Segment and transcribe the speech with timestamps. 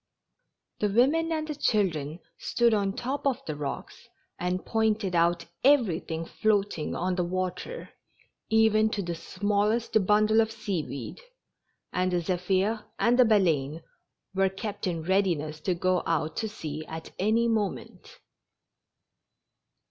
[0.79, 4.07] The women and chil dren stood on the tops of the rocks
[4.39, 7.91] and pointed out everything floating on the water,
[8.49, 11.21] even to the smallest bundle of sea weed,
[11.93, 13.83] and the Zephir and the Baleine
[14.33, 18.21] were kept in readiness to go out to sea at any moment.